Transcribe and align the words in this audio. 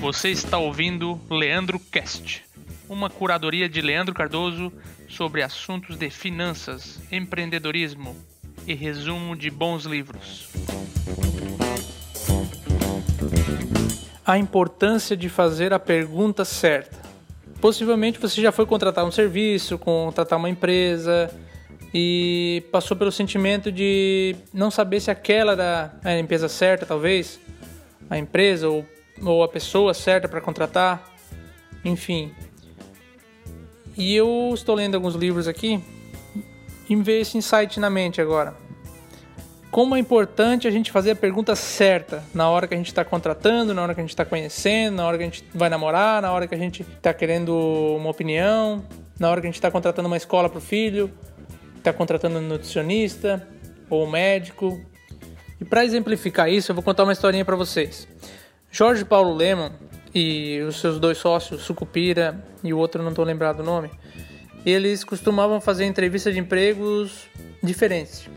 Você 0.00 0.30
está 0.30 0.56
ouvindo 0.56 1.20
Leandro 1.28 1.80
Cast, 1.80 2.44
uma 2.88 3.10
curadoria 3.10 3.68
de 3.68 3.80
Leandro 3.80 4.14
Cardoso 4.14 4.72
sobre 5.08 5.42
assuntos 5.42 5.96
de 5.96 6.10
finanças, 6.10 7.00
empreendedorismo 7.10 8.16
e 8.66 8.74
resumo 8.74 9.34
de 9.34 9.50
bons 9.50 9.84
livros. 9.84 10.48
A 14.24 14.38
importância 14.38 15.16
de 15.16 15.28
fazer 15.28 15.72
a 15.72 15.78
pergunta 15.78 16.44
certa. 16.44 16.96
Possivelmente 17.60 18.20
você 18.20 18.40
já 18.40 18.52
foi 18.52 18.66
contratar 18.66 19.04
um 19.04 19.10
serviço, 19.10 19.78
contratar 19.78 20.38
uma 20.38 20.50
empresa 20.50 21.34
e 21.92 22.62
passou 22.70 22.96
pelo 22.96 23.12
sentimento 23.12 23.70
de 23.72 24.36
não 24.52 24.70
saber 24.70 25.00
se 25.00 25.10
aquela 25.10 25.52
era 25.52 25.94
a 26.04 26.18
empresa 26.18 26.48
certa, 26.48 26.84
talvez, 26.84 27.40
a 28.10 28.18
empresa 28.18 28.68
ou 28.68 28.84
ou 29.22 29.42
a 29.42 29.48
pessoa 29.48 29.94
certa 29.94 30.28
para 30.28 30.40
contratar, 30.40 31.02
enfim. 31.84 32.32
E 33.96 34.14
eu 34.14 34.50
estou 34.52 34.74
lendo 34.74 34.94
alguns 34.94 35.14
livros 35.14 35.48
aqui 35.48 35.82
e 36.88 36.94
me 36.94 37.02
veio 37.02 37.22
esse 37.22 37.38
insight 37.38 37.80
na 37.80 37.88
mente 37.88 38.20
agora. 38.20 38.54
Como 39.70 39.96
é 39.96 39.98
importante 39.98 40.66
a 40.68 40.70
gente 40.70 40.90
fazer 40.90 41.12
a 41.12 41.16
pergunta 41.16 41.54
certa 41.54 42.22
na 42.32 42.48
hora 42.48 42.66
que 42.66 42.74
a 42.74 42.76
gente 42.76 42.86
está 42.86 43.04
contratando, 43.04 43.74
na 43.74 43.82
hora 43.82 43.94
que 43.94 44.00
a 44.00 44.02
gente 44.02 44.10
está 44.10 44.24
conhecendo, 44.24 44.96
na 44.96 45.06
hora 45.06 45.18
que 45.18 45.22
a 45.22 45.26
gente 45.26 45.44
vai 45.54 45.68
namorar, 45.68 46.22
na 46.22 46.32
hora 46.32 46.46
que 46.46 46.54
a 46.54 46.58
gente 46.58 46.82
está 46.82 47.12
querendo 47.12 47.54
uma 47.96 48.10
opinião, 48.10 48.84
na 49.18 49.30
hora 49.30 49.40
que 49.40 49.46
a 49.46 49.50
gente 49.50 49.56
está 49.56 49.70
contratando 49.70 50.06
uma 50.06 50.16
escola 50.16 50.48
para 50.48 50.58
o 50.58 50.62
filho, 50.62 51.10
está 51.88 51.92
contratando 51.96 52.40
um 52.40 52.42
nutricionista 52.42 53.46
ou 53.88 54.04
um 54.04 54.10
médico. 54.10 54.80
E 55.60 55.64
para 55.64 55.84
exemplificar 55.84 56.50
isso, 56.50 56.72
eu 56.72 56.74
vou 56.74 56.82
contar 56.82 57.04
uma 57.04 57.12
historinha 57.12 57.44
para 57.44 57.54
vocês. 57.54 58.08
Jorge 58.70 59.04
Paulo 59.04 59.32
Leman 59.32 59.70
e 60.12 60.60
os 60.62 60.80
seus 60.80 60.98
dois 60.98 61.18
sócios, 61.18 61.62
Sucupira 61.62 62.44
e 62.64 62.74
o 62.74 62.78
outro 62.78 63.02
não 63.02 63.10
estou 63.10 63.24
lembrado 63.24 63.60
o 63.60 63.62
nome, 63.62 63.90
eles 64.64 65.04
costumavam 65.04 65.60
fazer 65.60 65.84
entrevistas 65.84 66.34
de 66.34 66.40
empregos 66.40 67.28
diferentes. 67.62 68.28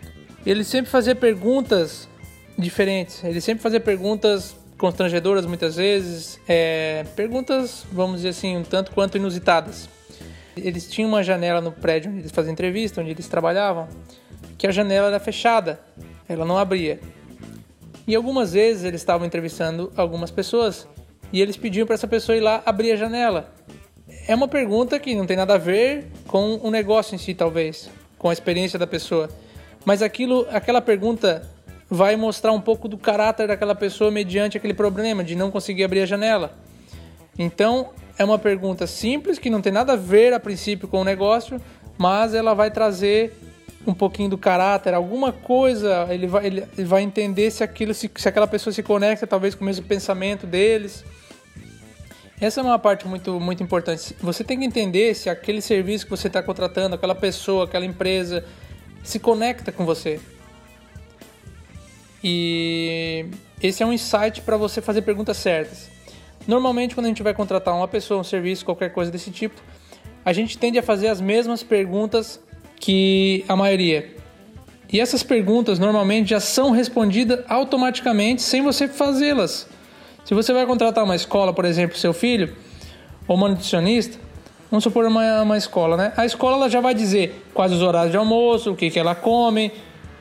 Ele 0.45 0.63
sempre 0.63 0.91
fazia 0.91 1.15
perguntas 1.15 2.07
diferentes, 2.57 3.23
ele 3.23 3.41
sempre 3.41 3.63
fazia 3.63 3.79
perguntas 3.79 4.55
constrangedoras 4.77 5.45
muitas 5.45 5.75
vezes, 5.75 6.39
é, 6.47 7.03
perguntas, 7.15 7.85
vamos 7.91 8.17
dizer 8.17 8.29
assim, 8.29 8.57
um 8.57 8.63
tanto 8.63 8.91
quanto 8.91 9.17
inusitadas. 9.17 9.89
Eles 10.63 10.89
tinham 10.89 11.09
uma 11.09 11.23
janela 11.23 11.61
no 11.61 11.71
prédio 11.71 12.11
onde 12.11 12.21
eles 12.21 12.31
faziam 12.31 12.51
entrevista, 12.51 13.01
onde 13.01 13.11
eles 13.11 13.27
trabalhavam, 13.27 13.87
que 14.57 14.67
a 14.67 14.71
janela 14.71 15.07
era 15.07 15.19
fechada, 15.19 15.79
ela 16.27 16.45
não 16.45 16.57
abria. 16.57 16.99
E 18.07 18.15
algumas 18.15 18.53
vezes 18.53 18.83
eles 18.83 19.01
estavam 19.01 19.25
entrevistando 19.25 19.91
algumas 19.95 20.31
pessoas 20.31 20.87
e 21.31 21.41
eles 21.41 21.55
pediam 21.55 21.85
para 21.85 21.93
essa 21.93 22.07
pessoa 22.07 22.35
ir 22.35 22.41
lá 22.41 22.61
abrir 22.65 22.91
a 22.91 22.95
janela. 22.95 23.53
É 24.27 24.33
uma 24.33 24.47
pergunta 24.47 24.99
que 24.99 25.15
não 25.15 25.25
tem 25.25 25.37
nada 25.37 25.55
a 25.55 25.57
ver 25.57 26.07
com 26.27 26.55
o 26.61 26.71
negócio 26.71 27.15
em 27.15 27.17
si, 27.17 27.33
talvez, 27.33 27.89
com 28.17 28.29
a 28.29 28.33
experiência 28.33 28.79
da 28.79 28.87
pessoa. 28.87 29.29
Mas 29.85 30.01
aquilo, 30.01 30.47
aquela 30.51 30.81
pergunta 30.81 31.47
vai 31.89 32.15
mostrar 32.15 32.51
um 32.51 32.61
pouco 32.61 32.87
do 32.87 32.97
caráter 32.97 33.47
daquela 33.47 33.73
pessoa 33.73 34.11
mediante 34.11 34.57
aquele 34.57 34.73
problema 34.73 35.23
de 35.23 35.35
não 35.35 35.49
conseguir 35.49 35.83
abrir 35.83 36.01
a 36.01 36.05
janela. 36.05 36.53
Então, 37.37 37.89
é 38.19 38.23
uma 38.25 38.37
pergunta 38.37 38.85
simples 38.85 39.39
que 39.39 39.49
não 39.49 39.61
tem 39.61 39.71
nada 39.71 39.93
a 39.93 39.95
ver 39.95 40.33
a 40.33 40.39
princípio 40.39 40.89
com 40.89 40.99
o 40.99 41.03
negócio, 41.05 41.59
mas 41.97 42.33
ela 42.33 42.53
vai 42.53 42.69
trazer 42.69 43.33
um 43.87 43.93
pouquinho 43.93 44.29
do 44.29 44.37
caráter, 44.37 44.93
alguma 44.93 45.31
coisa, 45.31 46.05
ele 46.09 46.27
vai, 46.27 46.45
ele, 46.45 46.67
vai 46.83 47.01
entender 47.01 47.49
se, 47.49 47.63
aquilo, 47.63 47.93
se, 47.93 48.11
se 48.13 48.27
aquela 48.27 48.45
pessoa 48.45 48.73
se 48.73 48.83
conecta 48.83 49.25
talvez 49.25 49.55
com 49.55 49.63
o 49.63 49.65
mesmo 49.65 49.85
pensamento 49.85 50.45
deles. 50.45 51.05
Essa 52.41 52.59
é 52.59 52.63
uma 52.63 52.77
parte 52.77 53.07
muito, 53.07 53.39
muito 53.39 53.63
importante. 53.63 54.13
Você 54.19 54.43
tem 54.43 54.59
que 54.59 54.65
entender 54.65 55.13
se 55.13 55.29
aquele 55.29 55.61
serviço 55.61 56.03
que 56.03 56.11
você 56.11 56.27
está 56.27 56.43
contratando, 56.43 56.95
aquela 56.95 57.15
pessoa, 57.15 57.63
aquela 57.63 57.85
empresa, 57.85 58.45
se 59.01 59.17
conecta 59.17 59.71
com 59.71 59.85
você. 59.85 60.19
E 62.21 63.25
esse 63.63 63.81
é 63.81 63.85
um 63.85 63.93
insight 63.93 64.41
para 64.41 64.57
você 64.57 64.81
fazer 64.81 65.03
perguntas 65.03 65.37
certas. 65.37 65.98
Normalmente, 66.47 66.95
quando 66.95 67.05
a 67.05 67.09
gente 67.09 67.23
vai 67.23 67.33
contratar 67.33 67.75
uma 67.75 67.87
pessoa, 67.87 68.19
um 68.19 68.23
serviço, 68.23 68.65
qualquer 68.65 68.91
coisa 68.91 69.11
desse 69.11 69.31
tipo, 69.31 69.61
a 70.23 70.33
gente 70.33 70.57
tende 70.57 70.77
a 70.77 70.83
fazer 70.83 71.07
as 71.07 71.21
mesmas 71.21 71.63
perguntas 71.63 72.39
que 72.79 73.43
a 73.47 73.55
maioria. 73.55 74.15
E 74.91 74.99
essas 74.99 75.21
perguntas 75.21 75.77
normalmente 75.77 76.31
já 76.31 76.39
são 76.39 76.71
respondidas 76.71 77.43
automaticamente 77.47 78.41
sem 78.41 78.61
você 78.61 78.87
fazê-las. 78.87 79.67
Se 80.25 80.33
você 80.33 80.51
vai 80.51 80.65
contratar 80.65 81.03
uma 81.03 81.15
escola, 81.15 81.53
por 81.53 81.65
exemplo, 81.65 81.97
seu 81.97 82.13
filho, 82.13 82.55
ou 83.27 83.35
uma 83.35 83.49
nutricionista, 83.49 84.17
vamos 84.69 84.83
supor 84.83 85.05
uma, 85.05 85.41
uma 85.43 85.57
escola, 85.57 85.95
né? 85.95 86.13
A 86.17 86.25
escola 86.25 86.57
ela 86.57 86.69
já 86.69 86.81
vai 86.81 86.93
dizer 86.93 87.45
quais 87.53 87.71
os 87.71 87.81
horários 87.81 88.11
de 88.11 88.17
almoço, 88.17 88.71
o 88.71 88.75
que, 88.75 88.89
que 88.89 88.97
ela 88.97 89.13
come, 89.13 89.71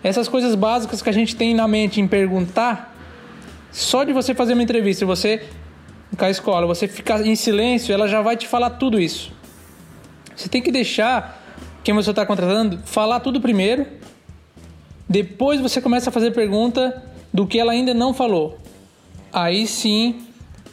essas 0.02 0.28
coisas 0.28 0.54
básicas 0.54 1.00
que 1.00 1.08
a 1.08 1.12
gente 1.12 1.34
tem 1.34 1.54
na 1.54 1.66
mente 1.66 2.00
em 2.00 2.06
perguntar. 2.06 2.94
Só 3.72 4.04
de 4.04 4.12
você 4.12 4.34
fazer 4.34 4.52
uma 4.52 4.62
entrevista, 4.62 5.04
você 5.04 5.46
com 6.16 6.24
a 6.24 6.30
escola, 6.30 6.66
você 6.66 6.88
ficar 6.88 7.24
em 7.26 7.36
silêncio, 7.36 7.92
ela 7.92 8.08
já 8.08 8.22
vai 8.22 8.36
te 8.36 8.46
falar 8.46 8.70
tudo 8.70 9.00
isso. 9.00 9.32
Você 10.34 10.48
tem 10.48 10.62
que 10.62 10.70
deixar 10.70 11.42
quem 11.82 11.94
você 11.94 12.10
está 12.10 12.24
contratando, 12.24 12.78
falar 12.84 13.20
tudo 13.20 13.40
primeiro. 13.40 13.86
Depois 15.08 15.60
você 15.60 15.80
começa 15.80 16.10
a 16.10 16.12
fazer 16.12 16.32
pergunta 16.32 17.02
do 17.32 17.46
que 17.46 17.58
ela 17.58 17.72
ainda 17.72 17.92
não 17.94 18.12
falou. 18.14 18.58
Aí 19.32 19.66
sim 19.66 20.24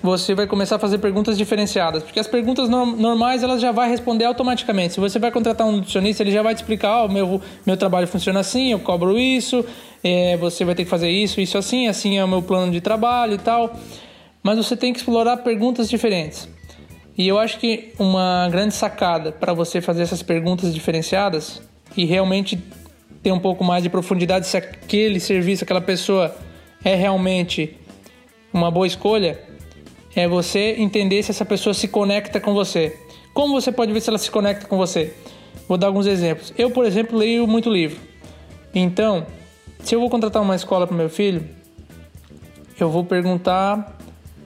você 0.01 0.35
vai 0.35 0.45
começar 0.45 0.75
a 0.75 0.79
fazer 0.79 0.99
perguntas 0.99 1.35
diferenciadas, 1.35 2.03
porque 2.03 2.19
as 2.19 2.27
perguntas 2.27 2.69
normais 2.69 3.41
elas 3.41 3.59
já 3.59 3.71
vai 3.71 3.89
responder 3.89 4.25
automaticamente. 4.25 4.93
Se 4.93 4.99
você 4.99 5.17
vai 5.17 5.31
contratar 5.31 5.65
um 5.65 5.71
nutricionista, 5.71 6.21
ele 6.21 6.31
já 6.31 6.43
vai 6.43 6.53
te 6.53 6.57
explicar: 6.59 7.05
oh, 7.05 7.07
meu 7.07 7.41
meu 7.65 7.75
trabalho 7.75 8.07
funciona 8.07 8.39
assim, 8.39 8.71
eu 8.71 8.79
cobro 8.79 9.17
isso, 9.17 9.65
é, 10.03 10.37
você 10.37 10.63
vai 10.63 10.75
ter 10.75 10.83
que 10.83 10.89
fazer 10.89 11.09
isso, 11.09 11.41
isso 11.41 11.57
assim, 11.57 11.87
assim 11.87 12.17
é 12.17 12.23
o 12.23 12.27
meu 12.27 12.41
plano 12.41 12.71
de 12.71 12.81
trabalho 12.81 13.33
e 13.33 13.39
tal. 13.39 13.75
Mas 14.45 14.57
você 14.57 14.77
tem 14.77 14.93
que 14.93 14.99
explorar 14.99 15.37
perguntas 15.37 15.89
diferentes. 15.89 16.47
E 17.17 17.27
eu 17.27 17.39
acho 17.39 17.57
que 17.57 17.93
uma 17.97 18.47
grande 18.51 18.75
sacada 18.75 19.31
para 19.31 19.53
você 19.53 19.81
fazer 19.81 20.03
essas 20.03 20.21
perguntas 20.21 20.71
diferenciadas 20.71 21.63
e 21.97 22.05
realmente 22.05 22.63
ter 23.23 23.31
um 23.31 23.39
pouco 23.39 23.63
mais 23.63 23.81
de 23.81 23.89
profundidade 23.89 24.45
se 24.45 24.55
aquele 24.55 25.19
serviço, 25.19 25.63
aquela 25.63 25.81
pessoa 25.81 26.35
é 26.83 26.93
realmente 26.93 27.75
uma 28.53 28.69
boa 28.69 28.85
escolha, 28.85 29.41
é 30.15 30.27
você 30.27 30.75
entender 30.77 31.23
se 31.23 31.31
essa 31.31 31.43
pessoa 31.43 31.73
se 31.73 31.87
conecta 31.87 32.39
com 32.39 32.53
você. 32.53 32.99
Como 33.33 33.59
você 33.59 33.71
pode 33.71 33.91
ver 33.91 33.99
se 33.99 34.11
ela 34.11 34.19
se 34.19 34.29
conecta 34.29 34.67
com 34.67 34.77
você? 34.77 35.11
Vou 35.67 35.75
dar 35.75 35.87
alguns 35.87 36.05
exemplos. 36.05 36.53
Eu, 36.55 36.69
por 36.69 36.85
exemplo, 36.85 37.17
leio 37.17 37.47
muito 37.47 37.67
livro. 37.67 37.99
Então, 38.75 39.25
se 39.79 39.95
eu 39.95 39.99
vou 39.99 40.07
contratar 40.07 40.43
uma 40.43 40.55
escola 40.55 40.85
para 40.85 40.95
meu 40.95 41.09
filho, 41.09 41.49
eu 42.79 42.91
vou 42.91 43.03
perguntar 43.03 43.95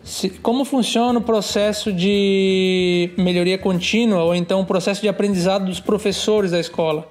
se, 0.09 0.30
como 0.30 0.66
funciona 0.66 1.20
o 1.20 1.22
processo 1.22 1.94
de 1.94 3.12
melhoria 3.16 3.59
contínua 3.59 4.24
ou 4.24 4.34
então 4.34 4.62
o 4.62 4.66
processo 4.66 5.02
de 5.02 5.08
aprendizado 5.08 5.66
dos 5.66 5.80
professores 5.80 6.50
da 6.50 6.59
escola? 6.59 7.08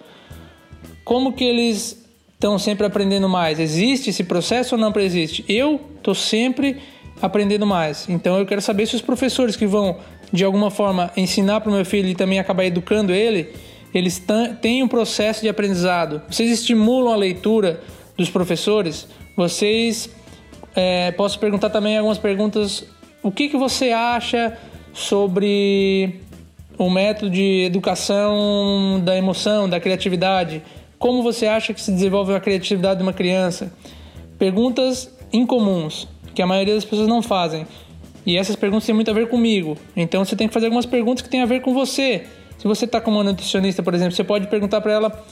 Como 1.04 1.32
que 1.32 1.44
eles 1.44 2.04
estão 2.34 2.58
sempre 2.58 2.84
aprendendo 2.84 3.28
mais? 3.28 3.60
Existe 3.60 4.10
esse 4.10 4.24
processo 4.24 4.74
ou 4.74 4.80
não 4.80 4.92
existe? 4.96 5.44
Eu 5.48 5.80
estou 5.96 6.12
sempre 6.12 6.78
aprendendo 7.22 7.64
mais. 7.64 8.08
Então 8.08 8.36
eu 8.36 8.44
quero 8.44 8.60
saber 8.60 8.86
se 8.86 8.96
os 8.96 9.00
professores 9.00 9.54
que 9.54 9.64
vão 9.64 9.98
de 10.32 10.42
alguma 10.44 10.68
forma 10.68 11.12
ensinar 11.16 11.60
para 11.60 11.70
o 11.70 11.74
meu 11.74 11.84
filho 11.84 12.08
e 12.08 12.16
também 12.16 12.40
acabar 12.40 12.64
educando 12.64 13.12
ele, 13.12 13.54
eles 13.94 14.20
têm 14.60 14.82
um 14.82 14.88
processo 14.88 15.42
de 15.42 15.48
aprendizado. 15.48 16.20
Vocês 16.28 16.50
estimulam 16.50 17.12
a 17.12 17.16
leitura 17.16 17.80
dos 18.16 18.28
professores? 18.28 19.06
Vocês 19.36 20.10
é, 20.74 21.10
posso 21.12 21.38
perguntar 21.38 21.70
também 21.70 21.96
algumas 21.96 22.18
perguntas. 22.18 22.84
O 23.22 23.30
que, 23.30 23.48
que 23.48 23.56
você 23.56 23.90
acha 23.90 24.56
sobre 24.92 26.20
o 26.76 26.88
método 26.88 27.30
de 27.30 27.64
educação 27.64 29.00
da 29.04 29.16
emoção, 29.16 29.68
da 29.68 29.80
criatividade? 29.80 30.62
Como 30.98 31.22
você 31.22 31.46
acha 31.46 31.72
que 31.74 31.80
se 31.80 31.92
desenvolve 31.92 32.34
a 32.34 32.40
criatividade 32.40 32.98
de 32.98 33.02
uma 33.02 33.12
criança? 33.12 33.72
Perguntas 34.38 35.12
incomuns, 35.32 36.08
que 36.34 36.42
a 36.42 36.46
maioria 36.46 36.74
das 36.74 36.84
pessoas 36.84 37.08
não 37.08 37.22
fazem. 37.22 37.66
E 38.24 38.36
essas 38.36 38.56
perguntas 38.56 38.84
têm 38.84 38.94
muito 38.94 39.10
a 39.10 39.14
ver 39.14 39.28
comigo. 39.28 39.76
Então 39.96 40.24
você 40.24 40.36
tem 40.36 40.48
que 40.48 40.54
fazer 40.54 40.66
algumas 40.66 40.86
perguntas 40.86 41.22
que 41.22 41.28
têm 41.28 41.40
a 41.40 41.46
ver 41.46 41.62
com 41.62 41.72
você. 41.72 42.26
Se 42.58 42.66
você 42.66 42.84
está 42.84 43.00
com 43.00 43.10
uma 43.10 43.24
nutricionista, 43.24 43.82
por 43.82 43.94
exemplo, 43.94 44.12
você 44.12 44.24
pode 44.24 44.48
perguntar 44.48 44.80
para 44.80 44.92
ela 44.92 45.24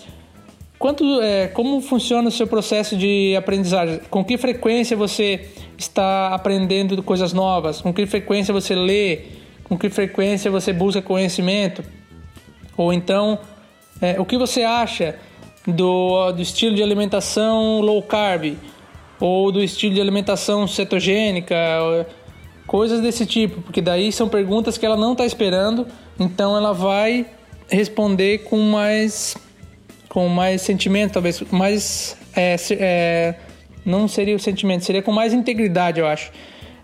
Quanto, 0.79 1.23
é, 1.23 1.49
como 1.49 1.81
funciona 1.81 2.29
o 2.29 2.31
seu 2.31 2.47
processo 2.47 2.97
de 2.97 3.35
aprendizagem? 3.37 4.01
Com 4.11 4.25
que 4.25 4.37
frequência 4.37 4.97
você 4.97 5.49
está 5.77 6.29
aprendendo 6.35 7.03
coisas 7.03 7.33
novas? 7.33 7.81
Com 7.81 7.93
que 7.95 8.05
frequência 8.07 8.53
você 8.53 8.75
lê? 8.75 9.21
Com 9.65 9.79
que 9.79 9.89
frequência 9.89 10.51
você 10.51 10.73
busca 10.73 11.01
conhecimento? 11.01 11.83
Ou 12.77 12.93
então, 12.93 13.39
é, 14.03 14.21
o 14.21 14.25
que 14.25 14.37
você 14.37 14.63
acha 14.63 15.17
do, 15.67 16.33
do 16.33 16.43
estilo 16.43 16.77
de 16.77 16.83
alimentação 16.83 17.81
low 17.81 18.03
carb 18.03 18.55
ou 19.19 19.51
do 19.51 19.63
estilo 19.63 19.95
de 19.95 20.01
alimentação 20.01 20.69
cetogênica, 20.69 21.57
coisas 22.67 23.01
desse 23.01 23.25
tipo, 23.25 23.63
porque 23.63 23.81
daí 23.81 24.13
são 24.13 24.29
perguntas 24.29 24.77
que 24.77 24.85
ela 24.85 24.97
não 24.97 25.13
está 25.13 25.25
esperando, 25.25 25.87
então 26.21 26.55
ela 26.55 26.73
vai 26.73 27.25
responder 27.69 28.39
com 28.45 28.59
mais 28.61 29.37
com 30.17 30.29
mais 30.31 30.63
sentimento, 30.63 31.13
talvez 31.13 31.43
mais 31.51 32.17
é, 32.35 32.57
é, 32.71 33.35
não 33.85 34.09
seria 34.09 34.35
o 34.35 34.39
sentimento, 34.39 34.83
seria 34.83 35.03
com 35.03 35.13
mais 35.13 35.35
integridade, 35.35 36.01
eu 36.01 36.07
acho. 36.07 36.33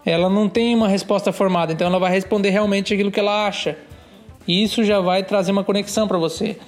Ela 0.05 0.29
não 0.29 0.51
tem 0.51 0.75
uma 0.75 0.87
resposta 0.87 1.33
formada, 1.33 1.73
então 1.73 1.87
ela 1.87 1.99
vai 1.99 2.11
responder 2.11 2.51
realmente 2.51 2.93
aquilo 2.93 3.11
que 3.11 3.19
ela 3.19 3.47
acha. 3.47 3.79
E 4.47 4.63
isso 4.63 4.85
já 4.85 5.01
vai 5.01 5.23
trazer 5.25 5.51
uma 5.51 5.65
conexão 5.65 6.07
para 6.07 6.19
você. 6.19 6.59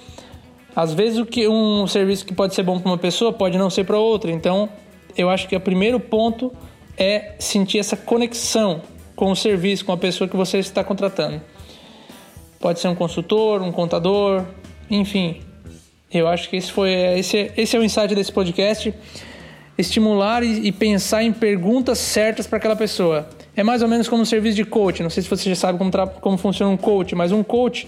Às 0.75 0.91
vezes 0.91 1.19
o 1.19 1.25
que 1.27 1.47
um 1.47 1.85
serviço 1.85 2.25
que 2.25 2.33
pode 2.33 2.55
ser 2.55 2.63
bom 2.63 2.79
para 2.79 2.89
uma 2.89 2.97
pessoa 2.97 3.31
pode 3.31 3.59
não 3.59 3.69
ser 3.69 3.83
para 3.83 3.99
outra. 3.99 4.31
Então, 4.31 4.67
eu 5.15 5.29
acho 5.29 5.47
que 5.47 5.55
o 5.55 5.61
primeiro 5.61 5.99
ponto 5.99 6.51
é 6.97 7.35
sentir 7.37 7.77
essa 7.77 7.95
conexão 7.95 8.81
com 9.15 9.29
o 9.29 9.35
serviço, 9.35 9.85
com 9.85 9.91
a 9.91 9.97
pessoa 9.97 10.27
que 10.27 10.35
você 10.35 10.57
está 10.57 10.83
contratando. 10.83 11.39
Pode 12.59 12.79
ser 12.79 12.87
um 12.87 12.95
consultor, 12.95 13.61
um 13.61 13.71
contador, 13.71 14.43
enfim. 14.89 15.43
Eu 16.17 16.27
acho 16.27 16.49
que 16.49 16.55
esse 16.55 16.71
foi 16.71 16.91
esse, 16.91 17.51
esse 17.57 17.75
é 17.75 17.79
o 17.79 17.83
insight 17.83 18.15
desse 18.15 18.31
podcast. 18.31 18.93
Estimular 19.77 20.43
e, 20.43 20.67
e 20.67 20.71
pensar 20.71 21.23
em 21.23 21.33
perguntas 21.33 21.97
certas 21.97 22.47
para 22.47 22.57
aquela 22.57 22.75
pessoa. 22.75 23.27
É 23.55 23.63
mais 23.63 23.81
ou 23.81 23.87
menos 23.87 24.07
como 24.07 24.21
um 24.21 24.25
serviço 24.25 24.55
de 24.55 24.63
coach. 24.63 25.03
Não 25.03 25.09
sei 25.09 25.23
se 25.23 25.29
você 25.29 25.49
já 25.49 25.55
sabe 25.55 25.77
como, 25.77 25.91
como 26.21 26.37
funciona 26.37 26.71
um 26.71 26.77
coach, 26.77 27.15
mas 27.15 27.31
um 27.31 27.43
coach 27.43 27.87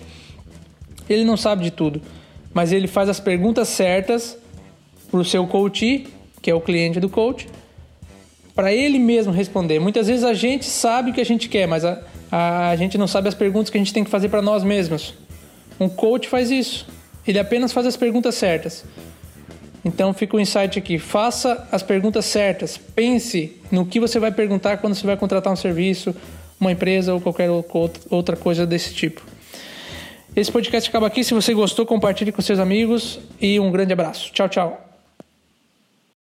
ele 1.10 1.24
não 1.24 1.38
sabe 1.38 1.64
de 1.64 1.72
tudo, 1.72 2.02
mas 2.54 2.72
ele 2.72 2.88
faz 2.88 3.08
as 3.08 3.20
perguntas 3.20 3.70
certas 3.70 4.38
para 5.10 5.20
o 5.20 5.26
seu 5.26 5.48
coach, 5.48 6.08
que 6.42 6.52
é 6.52 6.54
o 6.54 6.60
cliente 6.60 7.00
do 7.00 7.08
coach, 7.08 7.48
para 8.54 8.74
ele 8.74 9.00
mesmo 9.00 9.32
responder. 9.32 9.80
Muitas 9.80 10.08
vezes 10.08 10.26
a 10.26 10.34
gente 10.34 10.66
sabe 10.66 11.12
o 11.12 11.14
que 11.14 11.22
a 11.22 11.26
gente 11.26 11.48
quer, 11.48 11.68
mas 11.68 11.86
a, 11.86 12.02
a, 12.32 12.70
a 12.70 12.76
gente 12.76 12.98
não 12.98 13.08
sabe 13.08 13.30
as 13.30 13.36
perguntas 13.36 13.70
que 13.70 13.78
a 13.78 13.80
gente 13.80 13.94
tem 13.94 14.04
que 14.04 14.10
fazer 14.10 14.28
para 14.30 14.42
nós 14.42 14.64
mesmos. 14.64 15.14
Um 15.80 15.88
coach 15.88 16.28
faz 16.28 16.52
isso. 16.52 16.97
Ele 17.28 17.40
apenas 17.40 17.74
faz 17.74 17.86
as 17.86 17.98
perguntas 17.98 18.36
certas. 18.36 18.86
Então 19.84 20.14
fica 20.14 20.36
o 20.36 20.40
um 20.40 20.42
insight 20.42 20.80
aqui: 20.80 20.98
faça 20.98 21.68
as 21.72 21.84
perguntas 21.84 22.26
certas. 22.26 22.78
Pense 22.78 23.56
no 23.72 23.86
que 23.86 24.00
você 24.00 24.20
vai 24.20 24.32
perguntar 24.32 24.78
quando 24.78 24.96
você 24.96 25.06
vai 25.06 25.18
contratar 25.18 25.52
um 25.52 25.56
serviço, 25.56 26.16
uma 26.60 26.72
empresa 26.72 27.14
ou 27.14 27.22
qualquer 27.22 27.50
outra 28.10 28.36
coisa 28.36 28.66
desse 28.66 28.94
tipo. 28.94 29.22
Esse 30.36 30.52
podcast 30.52 30.90
acaba 30.90 31.08
aqui. 31.08 31.24
Se 31.24 31.34
você 31.34 31.54
gostou, 31.54 31.86
compartilhe 31.86 32.32
com 32.32 32.42
seus 32.42 32.60
amigos 32.60 33.20
e 33.42 33.60
um 33.60 33.72
grande 33.72 33.94
abraço. 33.94 34.32
Tchau, 34.32 34.48
tchau. 34.48 34.87